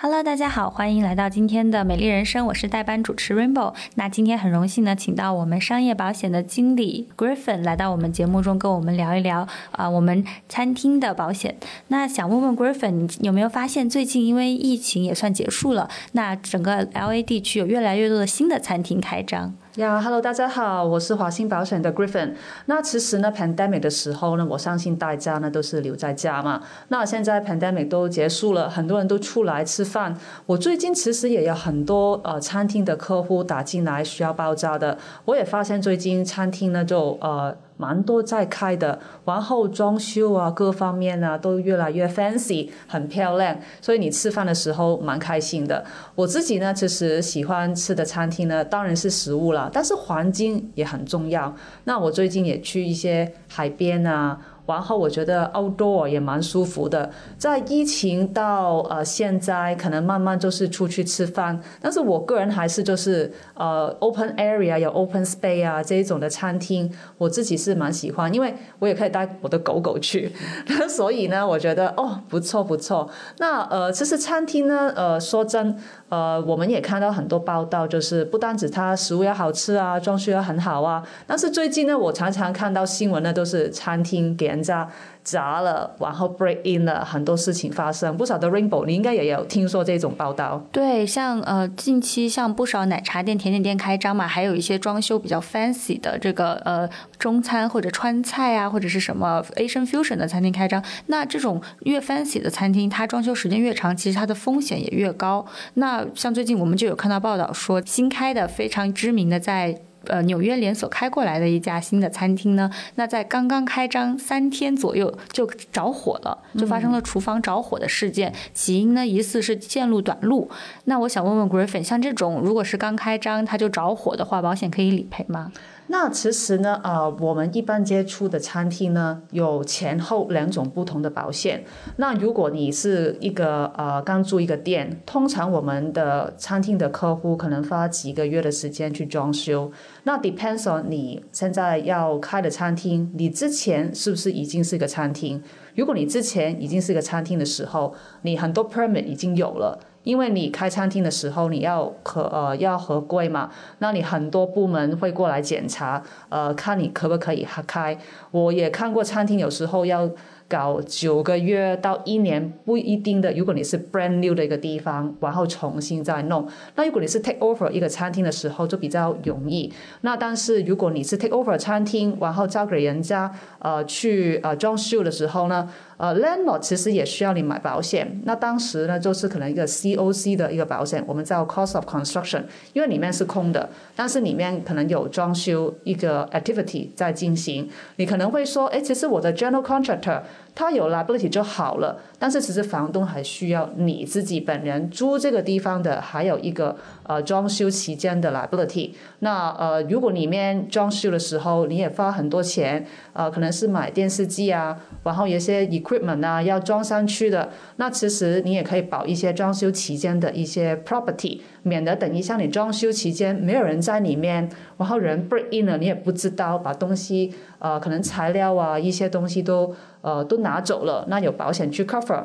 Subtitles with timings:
[0.00, 3.74] Hello，大家好，欢迎来到今天的美丽人生，我是代班主持 Rainbow。
[3.96, 11.56] 那今天很荣幸呢，请到我们商业保险的经理 Griffin 来到我们节目中，跟我们聊一聊啊、我们餐厅的保险。
[11.88, 19.52] 那想问问 Griffin，你有没有发现最近因为疫情也算结束了，那整个 LA 地区有越来越多的新的餐厅开张？
[19.78, 22.34] 呀、yeah，Hello，大家好，我是华信保险的 Griffin。
[22.66, 26.60] 那其实呢，pandemic 的时候呢，我相信大家呢都是留在家嘛。
[26.88, 30.16] 那现在 pandemic 都结束了，很多人都出来吃饭。
[30.46, 34.98] 我最近其实也有很多呃餐厅的客户打进来需要包扎的。
[35.26, 37.56] 我也发现最近餐厅呢就呃。
[37.78, 45.82] 蛮多在开的，然后装修啊，各方面啊都越来越 fancy，很漂亮，所以你吃饭的时候蛮开心的。
[46.14, 51.56] 我自己呢，其实喜欢吃的餐厅呢，当然是食物了，但是环境也很重要。
[51.84, 54.38] 那我最近也去一些海边啊。
[54.68, 70.32] 然后我觉得 outdoor 也蛮舒服的，在疫情到呃现在，可能慢慢就是出去吃饭，但是我个人还是就是呃 open area 有 open space 啊这一种的餐厅，我自己是蛮喜欢，因为我也可以带我的狗狗去，
[70.88, 73.10] 所以呢，我觉得哦不错不错。
[73.38, 75.76] 那呃其实餐厅呢，呃说真。
[76.08, 84.88] 呃，我们也看到很多报道，就是不单指它食物要好吃啊，装修要很好啊，但是最近呢，我常常看到新闻呢，都是餐厅给人家
[85.30, 88.16] 砸了，然后 break in 了，很多事情发生。
[88.16, 90.64] 不少的 Rainbow，你应该也有听说这种报道。
[90.72, 100.82] 对，像呃近期像不少奶茶店、甜点店开张嘛，还有一些装修比较 fancy 的这个呃中餐或者川菜啊，或者是什么 Asian fusion 的餐厅开张。
[101.06, 105.44] 那这种越 fancy 的餐厅，它装修时间越长，其实它的风险也越高。
[105.74, 120.50] 那像最近我们就有看到报道说，新开的非常知名的在呃纽约连锁开过来的一家新的餐厅呢，那在刚刚开张三天左右就着火了，就发生了厨房着火的事件，起因呢疑似是线路短路。
[120.84, 125.52] 那我想问问 Griffin，像这种如果是刚开张它就着火的话，保险可以理赔吗？
[125.90, 131.64] 那其实呢，呃，我们一般接触的餐厅呢，有前后两种不同的保险。
[131.96, 139.72] 那如果你是一个呃刚租一个店，通常我们的餐厅的客户可能花几个月的时间去装修。
[140.04, 145.42] 那 depends on 你现在要开的餐厅，你之前是不是已经是一个餐厅？
[145.74, 149.78] 如果你之前已经是一个餐厅的时候，你很多 permit 已经有了。
[150.04, 157.98] 因为你开餐厅的时候，你要合呃要合规嘛，那你很多部门会过来检查，呃，看你可不可以开。
[158.30, 160.10] 我也看过餐厅有时候要。
[160.50, 166.48] 搞九个月到一年不一定的，如果你是 brand new 的一个地方，然后重新再弄。
[166.74, 169.70] 那如果你是 take over 一个餐厅的时候，就比较容易。
[170.00, 178.20] 那但是如果你是 take over 餐厅，然后交给人家呃去呃装修的时候呢，呃 landlord 其实也需要你买保险。
[178.24, 187.68] 那当时呢就是可能一个 COC 的一个保险，我们叫 cost of construction，因为里面是空的，但是里面可能有装修一个 activity 在进行。
[187.96, 190.22] 你可能会说，哎，其实我的 general contractor。
[190.54, 198.90] 他有 liability 就好了，但是其实房东还需要你自己本人租这个地方的，还有一个呃装修期间的 liability。
[199.20, 219.74] 那呃，如果里面装修的时候你也花很多钱，呃，可能是买电视机啊，然后有些 equipment 啊要装上去的，那其实你也可以保一些装修期间的一些 property，免得等一下你装修期间没有人在里面，然后人 break in 了，你也不知道把东西呃可能材料啊一些东西都。
[220.00, 222.22] 呃，都拿走了，那有保险去 cover。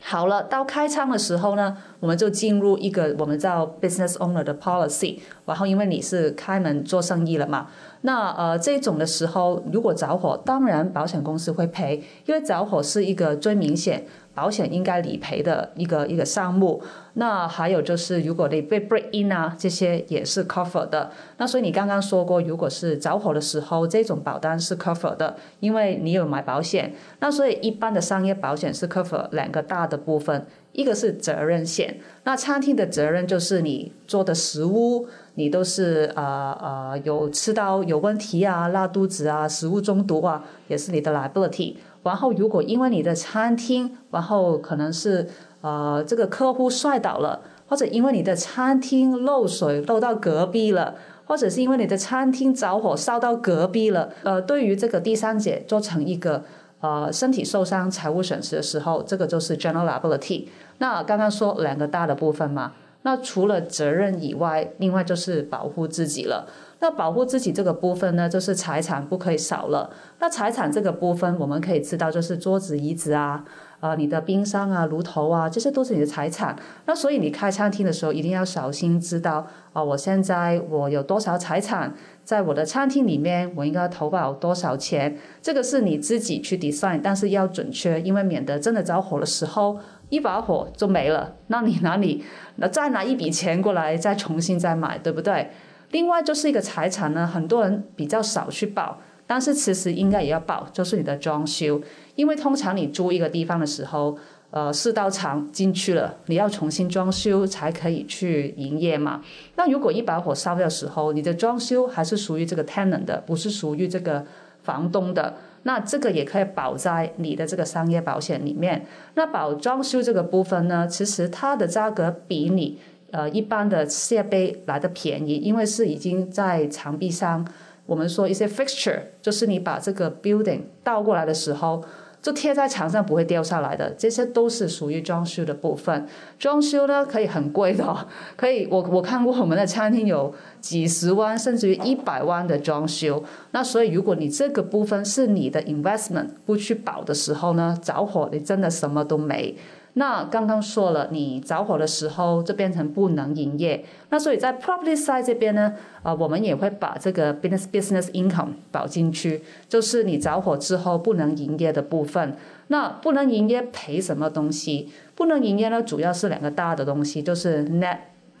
[0.00, 5.18] 好了，到开仓的时候呢，我们就进入一个我们叫 business owner 的 policy。
[5.44, 7.66] 然后因为你是开门做生意了嘛，
[8.02, 14.06] 那呃这种的时候，如果着火，当然保险公司会赔，因为着火是一个最明显。
[14.38, 16.80] 保险应该理赔的一个一个项目，
[17.14, 21.10] 那还有就是，如果你被 break in 啊，这些也是 cover 的。
[21.38, 26.94] 那所以你刚刚说过，如果是着火的时候，这种保单是 cover 的，因为你有买保险。
[27.18, 31.98] 那所以一般的商业保险是 cover 两个大的部分，一个是责任险。
[32.22, 41.74] 那餐厅的责任就是你做的食物，你都是呃呃有吃到有问题啊，拉肚子啊，食物中毒啊，也是你的 liability。
[42.02, 45.28] 然后，如果因为你的餐厅，然后可能是
[45.60, 50.94] 呃这个客户摔倒了，或者因为你的餐厅漏水漏到隔壁了，
[51.26, 56.44] 或者是因为你的餐厅着火烧到隔壁了，呃，对于这个第三者做成一个
[56.80, 60.46] 呃身体受伤、财务损失的时候，这个就是 general liability。
[60.78, 62.72] 那刚刚说两个大的部分嘛，
[63.02, 66.48] 那除了责任以外，另外就是保护自己了。
[66.80, 69.90] 那保护自己这个部分呢，就是财产不可以少了。
[70.20, 73.44] 那财产这个部分，我们可以知道就是桌子、椅子啊，
[73.80, 76.56] 呃，你的冰箱啊、炉头啊，这些都是你的财产。
[76.86, 81.94] 那所以你开餐厅的时候一定要小心，知道啊、我现在我有多少财产
[82.24, 85.16] 在我的餐厅里面，我应该投保多少钱？
[85.40, 89.78] 这个是你自己去 design，但是要准确，因为免得真的着火的时候
[90.08, 91.36] 一把火就没了。
[91.46, 92.24] 那你哪里
[92.56, 95.50] 那再拿一笔钱过来再重新再买，对不对？
[95.92, 98.98] 另外就是一个财产呢，很多人比较少去保。
[99.28, 101.80] 但是其实应该也要保，就是你的装修，
[102.16, 104.18] 因为通常你租一个地方的时候，
[104.50, 109.22] 呃，四道墙进去了，你要重新装修才可以去营业嘛。
[109.56, 114.24] 那如果一把火烧掉的时候，你的装修还是属于这个 tenant 的，不是属于这个
[114.62, 115.34] 房东的，
[115.64, 118.86] 那这个也可以保在你的这个商业保险里面。
[119.14, 122.78] 那保装修这个部分呢，其实它的价格比你
[123.10, 127.46] 呃一般的设备来的便宜，因为是已经在墙壁上。
[127.88, 131.82] 我们说一些 fixture，就是你把这个 building 倒过来的时候，
[132.20, 136.06] 就贴在墙上不会掉下来的，这些都是属于装修的部分。
[136.38, 138.06] 装修呢可以很贵的，
[138.36, 143.24] 可以我我看过我们的餐厅有几十万甚至于一百万的装修。
[143.52, 149.56] 那所以如果你这个部分是你的 investment，不去保的时候呢，着火你真的什么都没。
[149.94, 153.84] 那刚刚说了，你着火的时候就变成不能营业。
[154.10, 162.36] 那所以在 property side 这边呢，呃，我们也会把这个 business business income 保进去，就是你着火之后不能营业的部分。
[162.68, 164.92] 那不能营业赔什么东西？
[165.14, 167.96] 不能营业呢，主要是两个大的东西，就是 net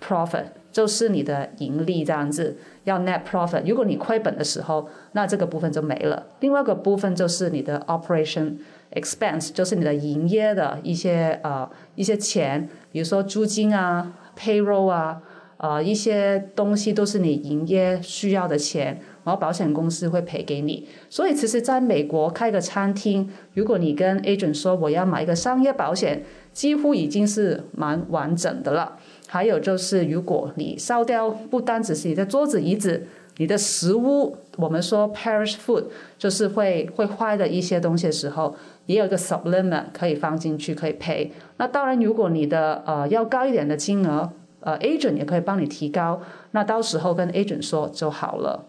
[0.06, 3.62] profit，就是你的盈利这样子，要 net profit。
[3.66, 6.26] 如果你亏本的时候，那这个部分就没了。
[6.40, 8.56] 另外一个部分就是你的 operation。
[8.92, 15.20] expense 就是你的营业的一些呃一些钱，比如说租金啊、payroll 啊，
[15.58, 18.98] 呃一些东西都是你营业需要的钱，
[19.28, 20.88] 然后保险公司会赔给你。
[21.10, 28.96] 所以其实在美国开个餐厅，如果你跟 agent 说我要买一个商业保险，几乎已经是蛮完整的了。
[29.26, 33.06] 还有就是如果你烧掉，不单只是你的桌子椅子。
[33.40, 35.84] 你的食物，我们说 perish food，
[36.18, 41.30] 就是会会坏的一些东西的时候，也有一个 sublimit 可以放进去，可以赔。
[41.58, 46.20] 那当然，如果你的呃要高一点的金额，呃 agent 也可以帮你提高，
[46.50, 48.64] 那到时候跟 agent 说就好了。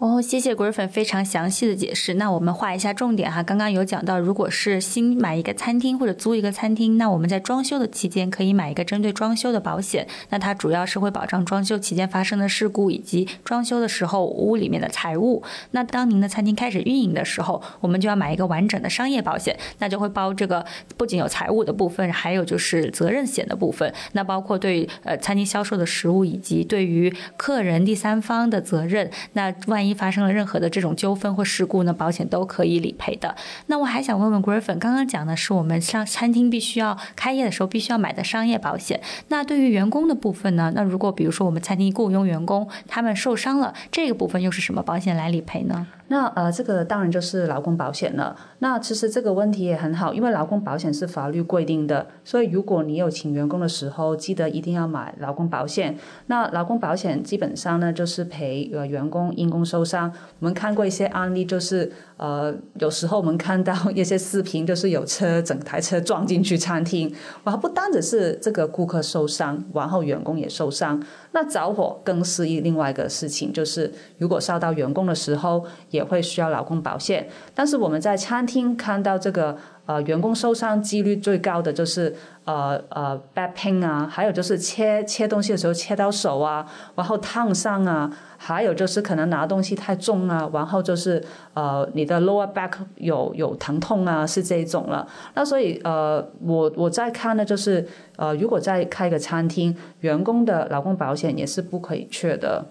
[0.00, 2.14] 哦，谢谢 Griffin 非常详细的解释。
[2.14, 3.42] 那我们画一下重点哈。
[3.42, 10.08] 刚刚有讲到，如果是新买一个餐厅或者租一个餐厅，那我们在装修的期间可以买一个针对装修的保险。
[10.30, 15.42] 那它主要是会保障装修期间发生的事故以及装修的时候屋里面的财物。
[15.72, 20.64] 那当您的餐厅开始运营的时候，我们就要买一个完整的商业保险，那就会包这个
[20.96, 23.92] 不仅有财务的部分，还有就是责任险的部分。
[24.12, 29.10] 那包括对呃餐厅销售的食物以及对于客人第三方的责任。
[29.34, 33.34] 那万一发生了任何的这种纠纷或事故呢，保险都可以理赔的。
[33.66, 39.00] 那我还想问问 Griffin，刚刚讲的是我们上餐厅必须要开业的时候必须要买的商业保险。
[39.28, 40.72] 那对于员工的部分呢？
[40.74, 45.86] 那如果比如说我们餐厅雇佣员工，他们受伤了，这个部分又是什么保险来理赔呢？
[46.08, 48.34] 那呃，这个当然就是劳工保险了。
[48.58, 55.96] 那其实这个问题也很好，因为劳工保险是法律规定的，所以如果你有请员工的时候，记得一定要买劳工保险。
[56.26, 60.12] 那劳工保险基本上呢，就是赔呃员工因公受受伤。
[60.38, 67.10] 我们看过一些案例，就是呃有时候我们看到一些视频，就是有车整台车撞进去餐厅，
[67.44, 71.02] 然后不单只是这个顾客受伤，然后员工也受伤。
[71.32, 77.26] 那着火更是一另外一个事情，就是如果烧到员工的时候，也会需要劳工保险。
[77.54, 79.56] 但是我们在餐厅看到这个
[79.90, 91.20] 呃员工受伤几率最高的就是呃呃 back pain 啊，还有就是切切东西的时候切到手啊，然后烫伤啊，还有就是可能拿东西太重啊，然后就是
[91.54, 95.08] 呃你的 lower back 有有疼痛啊，是这一种了。
[95.34, 97.88] 那所以呃我我在看的就是。
[98.20, 102.66] 呃，如果再开个餐厅，员工的劳工保险也是不可以缺的。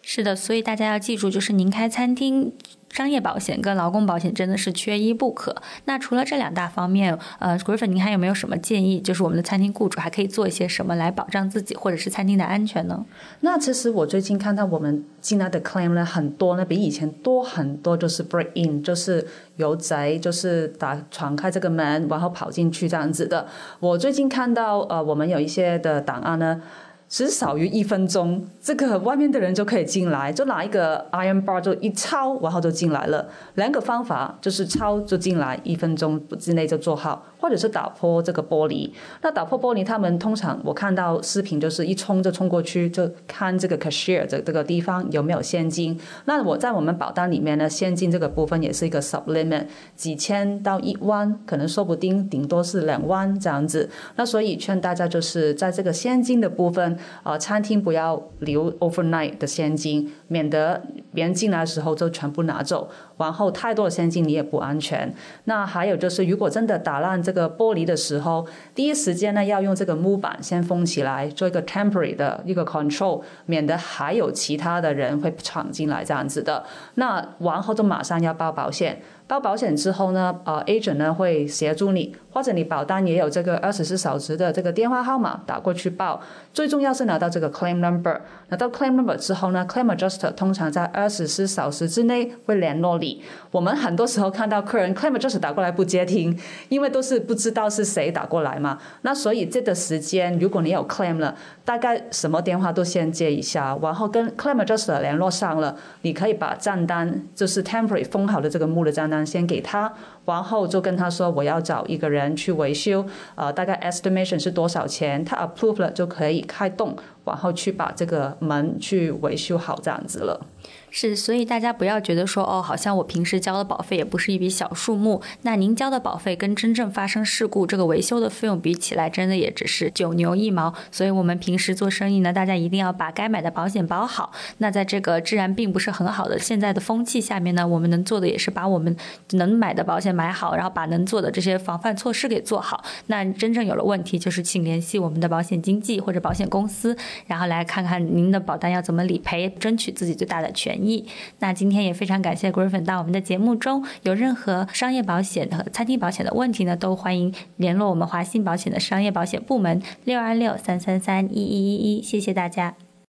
[0.00, 2.50] 是的，所以大家要记住，就是您开餐厅。
[2.90, 5.54] 商业保险跟劳工保险真的是缺一不可。
[5.84, 9.00] 那除了这两大方面，呃，Griffin，您还有没有什么建议？
[9.00, 13.04] 就是我们的餐厅雇主还可以做一些什么来保障自己或者是餐厅的安全呢？
[13.40, 19.26] 那其实我最近看到我们进来的 claim 呢，很多呢，比以前多很多，就是 break in，就是
[19.56, 23.46] 有贼，就是打闯开这个门，然后跑进去这样子的。
[23.80, 26.60] 我最近看到呃，我们有一些的档案呢。
[27.08, 33.26] 只少于一分钟，这个外面的人就可以进来，就拿一个 iron bar 就一抄，然后就进来了。
[33.54, 38.90] 两个方法就是抄就进来，一分钟之内就做好，或者是打破这个玻璃。
[39.22, 45.98] 那打破玻璃，他们通常我看到视频就是一冲就冲过去，就看这个 cashier 这这个地方有没有现金。
[46.24, 53.88] 那我在我们保单里面呢，现金这个部分也是一个 sublimit，几千到一万，可能说不定顶多是两万这样子。
[54.16, 62.88] 那所以劝大家就是在这个现金的部分，呃，餐厅不要留 overnight 的现金，免得别人进来的时候就全部拿走。
[63.18, 65.12] 然后太多的现金你也不安全。
[65.44, 76.64] 那还有就是，如果真的打烂这个玻璃的时候，第一时间呢要用这个木板先封起来，做一个 temporary 的一个 control，免得还有其他的人会闯进来这样子的。
[76.94, 79.02] 那完后就马上要报保险。
[79.26, 86.22] 报保险之后呢，呃，agent 呢会协助你，或者你保单也有这个二十四小时的这个电话号码，打过去报。
[86.54, 93.22] 最重要是拿到这个 claim number，拿到 claim number 之后呢，claim adjuster 通常在二十四小时之内会联络你。
[93.50, 96.34] 我们很多时候看到客人 claim adjust 打过来不接听，
[96.70, 98.78] 因为都是不知道是谁打过来嘛。
[99.02, 101.34] 那所以这个时间，如果你有 claim 了，
[101.64, 109.18] 大概什么电话都先接一下，然后跟 claim adjuster 联络上了，你可以把账单，就是 temporary 封好的这个木的账单。
[109.24, 109.92] 先给他，
[110.24, 116.96] 然后就跟他说，我要找一个人去维修，呃，大概 estimation 是多少钱，他 approve 了就可以开动，
[117.28, 120.46] 然后去把这个门去维修好，这样子了。
[120.90, 125.20] 是，所以大家不要觉得说哦，好像我平时交的保费也不是一笔小数目。
[125.42, 130.72] 那您交的保费跟真正发生事故这个维修的费用比起来，真的也只是九牛一毛。
[130.90, 134.32] 所以我们平时做生意呢，大家一定要把该买的保险保好。
[134.58, 138.96] 那在这个治安并不是很好的现在的风气下面呢，我们能做的也是把我们
[139.32, 142.82] 能买的保险买好，然后把能做的这些防范措施给做好。
[143.08, 151.06] 那真正有了问题，就是请联系我们的保险经纪或者保险公司，然后来看看您的保单要怎么理赔，争取自己最大的权益。
[151.40, 162.87] 那今天也非常感谢 Griffin 到我们的节目中，有任何商业保险和餐厅保险的问题呢，都欢迎联络我们华信保险的商业保险部门六二六三三三一一一一，谢谢大家。